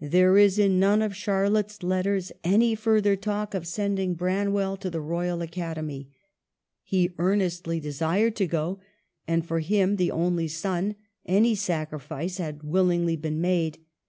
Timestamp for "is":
0.38-0.60